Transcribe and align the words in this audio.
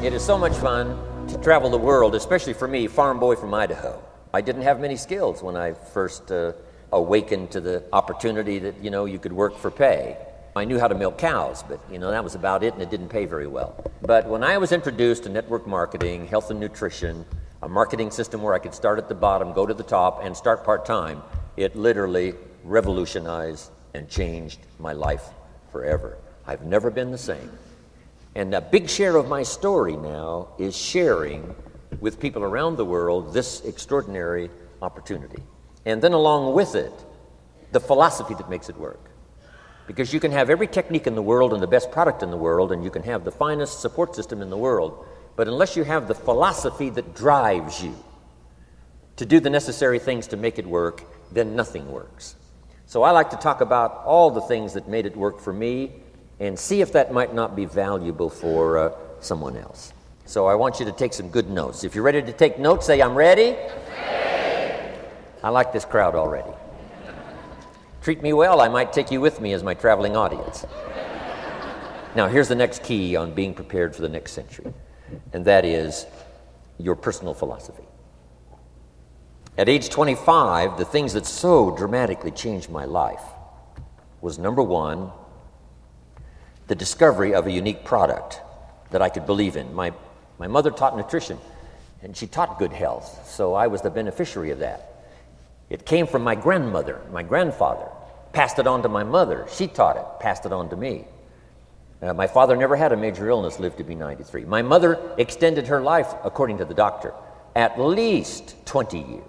It 0.00 0.12
is 0.12 0.24
so 0.24 0.38
much 0.38 0.54
fun 0.54 0.96
to 1.26 1.36
travel 1.38 1.70
the 1.70 1.76
world, 1.76 2.14
especially 2.14 2.52
for 2.52 2.68
me, 2.68 2.86
farm 2.86 3.18
boy 3.18 3.34
from 3.34 3.52
Idaho. 3.52 4.00
I 4.32 4.40
didn't 4.40 4.62
have 4.62 4.78
many 4.78 4.94
skills 4.94 5.42
when 5.42 5.56
I 5.56 5.72
first 5.72 6.30
uh, 6.30 6.52
awakened 6.92 7.50
to 7.50 7.60
the 7.60 7.82
opportunity 7.92 8.60
that, 8.60 8.82
you 8.82 8.90
know, 8.90 9.06
you 9.06 9.18
could 9.18 9.32
work 9.32 9.58
for 9.58 9.72
pay. 9.72 10.16
I 10.54 10.64
knew 10.66 10.78
how 10.78 10.86
to 10.86 10.94
milk 10.94 11.18
cows, 11.18 11.64
but, 11.64 11.80
you 11.90 11.98
know, 11.98 12.12
that 12.12 12.22
was 12.22 12.36
about 12.36 12.62
it 12.62 12.74
and 12.74 12.82
it 12.82 12.90
didn't 12.90 13.08
pay 13.08 13.24
very 13.24 13.48
well. 13.48 13.84
But 14.00 14.28
when 14.28 14.44
I 14.44 14.56
was 14.56 14.70
introduced 14.70 15.24
to 15.24 15.30
network 15.30 15.66
marketing, 15.66 16.28
health 16.28 16.52
and 16.52 16.60
nutrition, 16.60 17.24
a 17.62 17.68
marketing 17.68 18.12
system 18.12 18.40
where 18.40 18.54
I 18.54 18.60
could 18.60 18.74
start 18.74 18.98
at 18.98 19.08
the 19.08 19.16
bottom, 19.16 19.52
go 19.52 19.66
to 19.66 19.74
the 19.74 19.82
top, 19.82 20.24
and 20.24 20.36
start 20.36 20.64
part 20.64 20.86
time, 20.86 21.22
it 21.56 21.74
literally 21.74 22.34
revolutionized 22.62 23.72
and 23.94 24.08
changed 24.08 24.60
my 24.78 24.92
life 24.92 25.24
forever. 25.72 26.18
I've 26.46 26.62
never 26.62 26.88
been 26.88 27.10
the 27.10 27.18
same. 27.18 27.50
And 28.34 28.54
a 28.54 28.60
big 28.60 28.88
share 28.88 29.16
of 29.16 29.28
my 29.28 29.42
story 29.42 29.96
now 29.96 30.48
is 30.58 30.76
sharing 30.76 31.54
with 32.00 32.20
people 32.20 32.42
around 32.42 32.76
the 32.76 32.84
world 32.84 33.32
this 33.32 33.64
extraordinary 33.64 34.50
opportunity. 34.82 35.42
And 35.84 36.02
then 36.02 36.12
along 36.12 36.54
with 36.54 36.74
it, 36.74 36.92
the 37.72 37.80
philosophy 37.80 38.34
that 38.34 38.48
makes 38.48 38.68
it 38.68 38.76
work. 38.76 39.10
Because 39.86 40.12
you 40.12 40.20
can 40.20 40.30
have 40.32 40.50
every 40.50 40.66
technique 40.66 41.06
in 41.06 41.14
the 41.14 41.22
world 41.22 41.52
and 41.52 41.62
the 41.62 41.66
best 41.66 41.90
product 41.90 42.22
in 42.22 42.30
the 42.30 42.36
world, 42.36 42.72
and 42.72 42.84
you 42.84 42.90
can 42.90 43.02
have 43.02 43.24
the 43.24 43.32
finest 43.32 43.80
support 43.80 44.14
system 44.14 44.42
in 44.42 44.50
the 44.50 44.56
world, 44.56 45.06
but 45.34 45.48
unless 45.48 45.76
you 45.76 45.84
have 45.84 46.08
the 46.08 46.14
philosophy 46.14 46.90
that 46.90 47.14
drives 47.14 47.82
you 47.82 47.94
to 49.16 49.24
do 49.24 49.40
the 49.40 49.50
necessary 49.50 49.98
things 49.98 50.26
to 50.28 50.36
make 50.36 50.58
it 50.58 50.66
work, 50.66 51.02
then 51.32 51.56
nothing 51.56 51.90
works. 51.90 52.36
So 52.86 53.02
I 53.02 53.10
like 53.10 53.30
to 53.30 53.36
talk 53.36 53.60
about 53.60 54.02
all 54.04 54.30
the 54.30 54.40
things 54.42 54.74
that 54.74 54.88
made 54.88 55.06
it 55.06 55.16
work 55.16 55.40
for 55.40 55.52
me 55.52 55.92
and 56.40 56.58
see 56.58 56.80
if 56.80 56.92
that 56.92 57.12
might 57.12 57.34
not 57.34 57.56
be 57.56 57.64
valuable 57.64 58.30
for 58.30 58.78
uh, 58.78 58.92
someone 59.20 59.56
else. 59.56 59.92
So 60.24 60.46
I 60.46 60.54
want 60.54 60.78
you 60.78 60.86
to 60.86 60.92
take 60.92 61.12
some 61.12 61.30
good 61.30 61.48
notes. 61.50 61.84
If 61.84 61.94
you're 61.94 62.04
ready 62.04 62.22
to 62.22 62.32
take 62.32 62.58
notes, 62.58 62.86
say, 62.86 63.00
I'm 63.00 63.14
ready. 63.14 63.56
ready. 63.96 64.98
I 65.42 65.48
like 65.48 65.72
this 65.72 65.84
crowd 65.84 66.14
already. 66.14 66.52
Treat 68.02 68.22
me 68.22 68.32
well, 68.32 68.60
I 68.60 68.68
might 68.68 68.92
take 68.92 69.10
you 69.10 69.20
with 69.20 69.40
me 69.40 69.52
as 69.52 69.62
my 69.62 69.74
traveling 69.74 70.16
audience. 70.16 70.66
now, 72.14 72.28
here's 72.28 72.48
the 72.48 72.54
next 72.54 72.82
key 72.82 73.16
on 73.16 73.34
being 73.34 73.54
prepared 73.54 73.94
for 73.94 74.02
the 74.02 74.08
next 74.08 74.32
century, 74.32 74.72
and 75.32 75.44
that 75.44 75.64
is 75.64 76.06
your 76.78 76.94
personal 76.94 77.34
philosophy. 77.34 77.84
At 79.56 79.68
age 79.68 79.88
25, 79.88 80.78
the 80.78 80.84
things 80.84 81.14
that 81.14 81.26
so 81.26 81.74
dramatically 81.76 82.30
changed 82.30 82.70
my 82.70 82.84
life 82.84 83.22
was 84.20 84.38
number 84.38 84.62
one, 84.62 85.10
the 86.68 86.74
discovery 86.74 87.34
of 87.34 87.46
a 87.46 87.50
unique 87.50 87.82
product 87.82 88.40
that 88.90 89.02
I 89.02 89.08
could 89.08 89.26
believe 89.26 89.56
in. 89.56 89.74
My, 89.74 89.92
my 90.38 90.46
mother 90.46 90.70
taught 90.70 90.96
nutrition, 90.96 91.38
and 92.02 92.16
she 92.16 92.26
taught 92.26 92.58
good 92.58 92.72
health, 92.72 93.28
so 93.28 93.54
I 93.54 93.66
was 93.66 93.82
the 93.82 93.90
beneficiary 93.90 94.50
of 94.50 94.60
that. 94.60 95.06
It 95.70 95.84
came 95.84 96.06
from 96.06 96.22
my 96.22 96.34
grandmother, 96.34 97.00
my 97.10 97.22
grandfather, 97.22 97.88
passed 98.32 98.58
it 98.58 98.66
on 98.66 98.82
to 98.82 98.88
my 98.88 99.02
mother. 99.02 99.46
She 99.50 99.66
taught 99.66 99.96
it, 99.96 100.04
passed 100.20 100.46
it 100.46 100.52
on 100.52 100.68
to 100.70 100.76
me. 100.76 101.06
Uh, 102.00 102.12
my 102.14 102.26
father 102.26 102.54
never 102.54 102.76
had 102.76 102.92
a 102.92 102.96
major 102.96 103.28
illness, 103.28 103.58
lived 103.58 103.78
to 103.78 103.84
be 103.84 103.94
93. 103.94 104.44
My 104.44 104.62
mother 104.62 105.00
extended 105.16 105.66
her 105.66 105.80
life, 105.80 106.14
according 106.22 106.58
to 106.58 106.64
the 106.64 106.74
doctor, 106.74 107.12
at 107.56 107.80
least 107.80 108.54
20 108.66 108.98
years. 108.98 109.22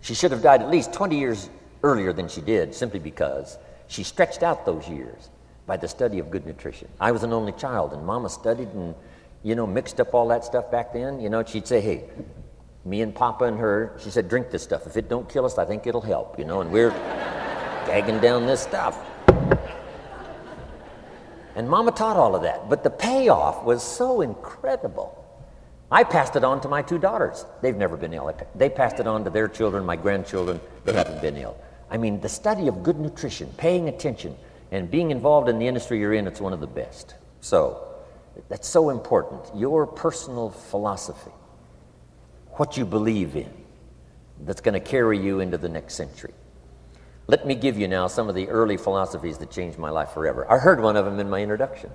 She 0.00 0.14
should 0.14 0.32
have 0.32 0.42
died 0.42 0.62
at 0.62 0.68
least 0.68 0.92
20 0.92 1.18
years 1.18 1.48
earlier 1.82 2.12
than 2.12 2.28
she 2.28 2.40
did, 2.40 2.74
simply 2.74 3.00
because 3.00 3.56
she 3.86 4.02
stretched 4.02 4.42
out 4.42 4.66
those 4.66 4.88
years 4.88 5.30
by 5.68 5.76
the 5.76 5.86
study 5.86 6.18
of 6.18 6.30
good 6.30 6.46
nutrition. 6.46 6.88
I 6.98 7.12
was 7.12 7.22
an 7.22 7.32
only 7.32 7.52
child, 7.52 7.92
and 7.92 8.04
Mama 8.04 8.30
studied 8.30 8.68
and, 8.68 8.94
you 9.42 9.54
know, 9.54 9.66
mixed 9.66 10.00
up 10.00 10.14
all 10.14 10.26
that 10.28 10.42
stuff 10.42 10.70
back 10.70 10.94
then. 10.94 11.20
You 11.20 11.28
know, 11.28 11.44
she'd 11.44 11.68
say, 11.68 11.82
hey, 11.82 12.04
me 12.86 13.02
and 13.02 13.14
Papa 13.14 13.44
and 13.44 13.58
her, 13.58 13.94
she 14.02 14.08
said, 14.08 14.30
drink 14.30 14.50
this 14.50 14.62
stuff. 14.62 14.86
If 14.86 14.96
it 14.96 15.10
don't 15.10 15.28
kill 15.28 15.44
us, 15.44 15.58
I 15.58 15.66
think 15.66 15.86
it'll 15.86 16.00
help, 16.00 16.38
you 16.38 16.46
know, 16.46 16.62
and 16.62 16.72
we're 16.72 16.90
gagging 17.86 18.18
down 18.18 18.46
this 18.46 18.62
stuff. 18.62 18.98
And 21.54 21.68
Mama 21.68 21.92
taught 21.92 22.16
all 22.16 22.34
of 22.34 22.42
that, 22.42 22.70
but 22.70 22.82
the 22.82 22.90
payoff 22.90 23.62
was 23.62 23.82
so 23.82 24.22
incredible. 24.22 25.14
I 25.90 26.02
passed 26.02 26.34
it 26.36 26.44
on 26.44 26.62
to 26.62 26.68
my 26.68 26.80
two 26.80 26.98
daughters. 26.98 27.44
They've 27.60 27.76
never 27.76 27.96
been 27.96 28.14
ill. 28.14 28.34
They 28.54 28.70
passed 28.70 29.00
it 29.00 29.06
on 29.06 29.24
to 29.24 29.30
their 29.30 29.48
children, 29.48 29.84
my 29.84 29.96
grandchildren. 29.96 30.60
They 30.84 30.94
haven't 30.94 31.20
been 31.20 31.36
ill. 31.36 31.58
I 31.90 31.98
mean, 31.98 32.20
the 32.20 32.28
study 32.28 32.68
of 32.68 32.82
good 32.82 32.98
nutrition, 32.98 33.52
paying 33.56 33.88
attention, 33.88 34.36
and 34.70 34.90
being 34.90 35.10
involved 35.10 35.48
in 35.48 35.58
the 35.58 35.66
industry 35.66 35.98
you're 35.98 36.14
in, 36.14 36.26
it's 36.26 36.40
one 36.40 36.52
of 36.52 36.60
the 36.60 36.66
best. 36.66 37.14
So, 37.40 37.88
that's 38.48 38.68
so 38.68 38.90
important. 38.90 39.42
Your 39.56 39.86
personal 39.86 40.50
philosophy, 40.50 41.32
what 42.52 42.76
you 42.76 42.84
believe 42.84 43.36
in, 43.36 43.52
that's 44.44 44.60
going 44.60 44.74
to 44.74 44.80
carry 44.80 45.18
you 45.18 45.40
into 45.40 45.58
the 45.58 45.68
next 45.68 45.94
century. 45.94 46.32
Let 47.26 47.46
me 47.46 47.54
give 47.54 47.78
you 47.78 47.88
now 47.88 48.06
some 48.06 48.28
of 48.28 48.34
the 48.34 48.48
early 48.48 48.76
philosophies 48.76 49.38
that 49.38 49.50
changed 49.50 49.78
my 49.78 49.90
life 49.90 50.10
forever. 50.10 50.50
I 50.50 50.58
heard 50.58 50.80
one 50.80 50.96
of 50.96 51.04
them 51.04 51.18
in 51.18 51.28
my 51.28 51.42
introduction. 51.42 51.90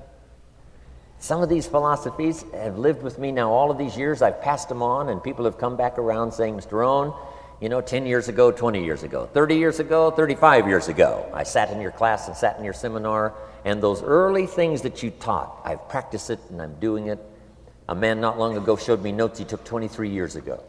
Some 1.19 1.41
of 1.41 1.47
these 1.47 1.65
philosophies 1.67 2.43
have 2.53 2.77
lived 2.77 3.01
with 3.01 3.17
me 3.17 3.31
now 3.31 3.49
all 3.49 3.71
of 3.71 3.77
these 3.77 3.97
years. 3.97 4.21
I've 4.21 4.41
passed 4.41 4.67
them 4.67 4.83
on, 4.83 5.09
and 5.09 5.23
people 5.23 5.45
have 5.45 5.57
come 5.57 5.77
back 5.77 5.97
around 5.97 6.33
saying, 6.33 6.55
Mr. 6.55 6.73
Rohn, 6.73 7.13
you 7.61 7.69
know, 7.69 7.81
10 7.81 8.05
years 8.05 8.27
ago, 8.27 8.51
20 8.51 8.83
years 8.83 9.03
ago, 9.03 9.29
30 9.33 9.55
years 9.55 9.79
ago, 9.79 10.11
35 10.11 10.67
years 10.67 10.87
ago. 10.87 11.29
I 11.33 11.43
sat 11.43 11.71
in 11.71 11.79
your 11.81 11.91
class 11.91 12.27
and 12.27 12.35
sat 12.35 12.57
in 12.57 12.63
your 12.63 12.73
seminar, 12.73 13.33
and 13.65 13.81
those 13.81 14.01
early 14.03 14.47
things 14.47 14.81
that 14.81 15.01
you 15.01 15.11
taught, 15.11 15.61
I've 15.63 15.87
practiced 15.89 16.29
it 16.29 16.39
and 16.49 16.61
I'm 16.61 16.73
doing 16.79 17.07
it. 17.07 17.19
A 17.87 17.95
man 17.95 18.19
not 18.19 18.37
long 18.37 18.57
ago 18.57 18.75
showed 18.75 19.01
me 19.01 19.11
notes 19.11 19.39
he 19.39 19.45
took 19.45 19.63
23 19.63 20.09
years 20.09 20.35
ago. 20.35 20.63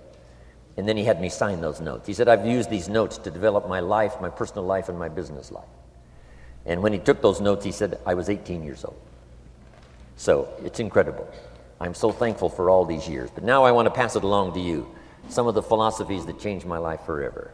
And 0.76 0.88
then 0.88 0.96
he 0.96 1.04
had 1.04 1.20
me 1.20 1.28
sign 1.28 1.60
those 1.60 1.80
notes. 1.80 2.06
He 2.06 2.14
said, 2.14 2.28
I've 2.28 2.46
used 2.46 2.68
these 2.68 2.88
notes 2.88 3.18
to 3.18 3.30
develop 3.30 3.68
my 3.68 3.80
life, 3.80 4.20
my 4.20 4.30
personal 4.30 4.64
life, 4.64 4.88
and 4.88 4.98
my 4.98 5.08
business 5.08 5.52
life. 5.52 5.64
And 6.66 6.82
when 6.82 6.92
he 6.92 6.98
took 6.98 7.22
those 7.22 7.40
notes, 7.40 7.64
he 7.64 7.72
said, 7.72 8.00
I 8.06 8.14
was 8.14 8.28
18 8.28 8.64
years 8.64 8.84
old. 8.84 9.00
So 10.16 10.48
it's 10.64 10.80
incredible. 10.80 11.28
I'm 11.80 11.94
so 11.94 12.10
thankful 12.10 12.48
for 12.48 12.70
all 12.70 12.84
these 12.84 13.08
years. 13.08 13.30
But 13.30 13.44
now 13.44 13.64
I 13.64 13.72
want 13.72 13.86
to 13.86 13.90
pass 13.90 14.16
it 14.16 14.24
along 14.24 14.54
to 14.54 14.60
you 14.60 14.88
some 15.28 15.46
of 15.46 15.54
the 15.54 15.62
philosophies 15.62 16.26
that 16.26 16.38
changed 16.38 16.66
my 16.66 16.78
life 16.78 17.00
forever. 17.04 17.52